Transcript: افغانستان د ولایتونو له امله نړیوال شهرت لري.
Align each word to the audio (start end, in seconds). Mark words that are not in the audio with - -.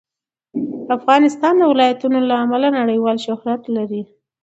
افغانستان 0.97 1.53
د 1.57 1.63
ولایتونو 1.71 2.17
له 2.29 2.35
امله 2.43 2.69
نړیوال 2.79 3.17
شهرت 3.25 3.61
لري. 3.75 4.03